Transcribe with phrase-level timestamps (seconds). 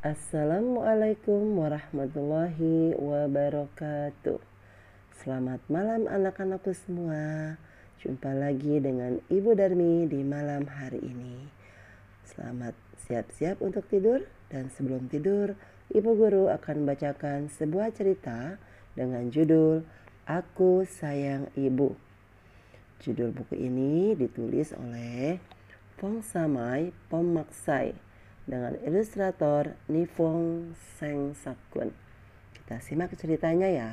[0.00, 4.40] Assalamualaikum warahmatullahi wabarakatuh.
[5.20, 7.60] Selamat malam anak-anakku semua.
[8.00, 11.52] Jumpa lagi dengan Ibu Darmi di malam hari ini.
[12.24, 12.72] Selamat
[13.04, 15.52] siap-siap untuk tidur dan sebelum tidur,
[15.92, 18.56] Ibu Guru akan bacakan sebuah cerita
[18.96, 19.84] dengan judul
[20.24, 21.92] Aku Sayang Ibu.
[23.04, 25.36] Judul buku ini ditulis oleh
[26.00, 28.09] Fong Samai Pemaksai
[28.50, 31.94] dengan ilustrator Nifong Seng Sakun.
[32.50, 33.90] Kita simak ceritanya ya.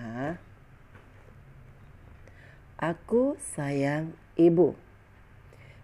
[2.81, 4.73] Aku sayang ibu.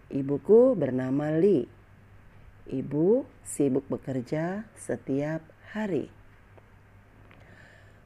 [0.10, 1.70] Ibuku bernama Li.
[2.66, 6.10] Ibu sibuk bekerja setiap hari.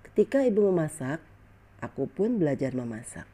[0.04, 1.24] Ketika ibu memasak,
[1.80, 3.28] aku pun belajar memasak.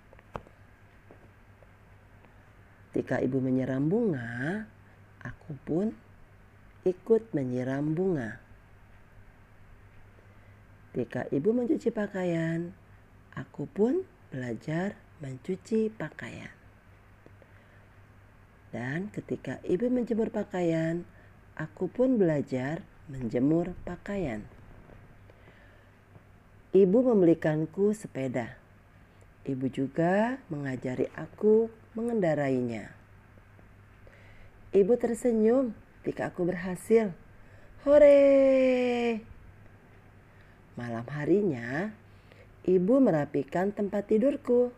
[2.93, 4.69] Ketika ibu menyiram bunga,
[5.25, 5.97] aku pun
[6.83, 8.43] ikut menyiram bunga.
[10.91, 12.75] Ketika ibu mencuci pakaian,
[13.33, 16.51] aku pun belajar mencuci pakaian.
[18.69, 21.07] Dan ketika ibu menjemur pakaian,
[21.55, 24.43] aku pun belajar menjemur pakaian.
[26.73, 28.57] Ibu membelikanku sepeda.
[29.45, 32.89] Ibu juga mengajari aku mengendarainya.
[34.73, 37.15] Ibu tersenyum ketika aku berhasil.
[37.87, 39.23] Hore!
[40.75, 41.95] Malam harinya,
[42.67, 44.75] ibu merapikan tempat tidurku.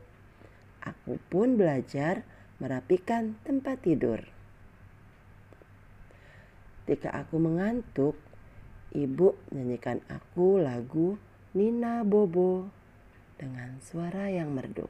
[0.85, 2.21] Aku pun belajar
[2.61, 4.21] merapikan tempat tidur.
[6.85, 8.13] Ketika aku mengantuk,
[8.93, 11.17] ibu nyanyikan aku lagu
[11.57, 12.69] Nina Bobo
[13.41, 14.85] dengan suara yang merdu.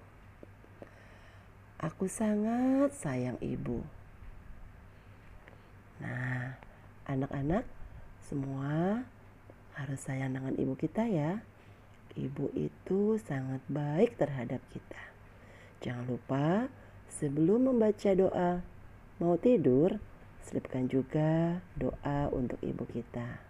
[1.80, 3.88] Aku sangat sayang ibu.
[6.04, 6.60] Nah,
[7.08, 7.64] anak-anak
[8.26, 9.06] semua
[9.76, 11.44] harus sayang dengan ibu kita ya.
[12.16, 15.02] Ibu itu sangat baik terhadap kita.
[15.84, 16.72] Jangan lupa
[17.12, 18.64] sebelum membaca doa
[19.20, 20.00] mau tidur,
[20.44, 23.44] selipkan juga doa untuk ibu kita.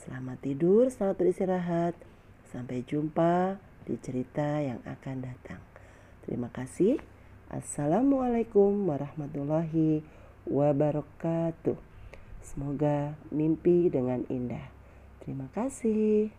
[0.00, 1.94] Selamat tidur, selamat beristirahat.
[2.52, 3.56] Sampai jumpa
[3.86, 5.62] di cerita yang akan datang.
[6.24, 7.00] Terima kasih.
[7.50, 11.76] Assalamualaikum warahmatullahi wabarakatuh wabarakatuh.
[12.40, 14.72] Semoga mimpi dengan indah.
[15.20, 16.32] Terima kasih.